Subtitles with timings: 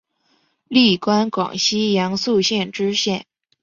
[0.67, 3.27] 历官广西阳朔县知县。